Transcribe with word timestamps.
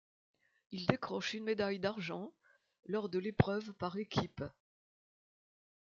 Il 0.71 0.87
décroche 0.87 1.35
une 1.35 1.43
médailles 1.43 1.77
d'argent 1.77 2.33
lors 2.87 3.07
de 3.07 3.19
l'épreuve 3.19 3.71
par 3.73 3.97
équipes. 3.97 4.43